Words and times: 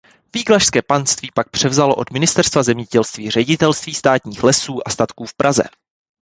Víglašské 0.33 0.81
panství 0.81 1.31
pak 1.35 1.49
převzalo 1.49 1.95
od 1.95 2.11
Ministerstva 2.11 2.63
zemědělství 2.63 3.29
Ředitelství 3.31 3.93
státních 3.93 4.43
lesů 4.43 4.81
a 4.85 4.89
statků 4.89 5.25
v 5.25 5.33
Praze. 5.33 5.63